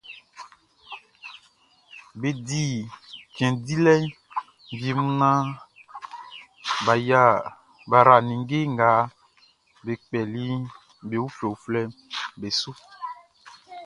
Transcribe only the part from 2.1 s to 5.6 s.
Be di cɛn dilɛ wie mun naan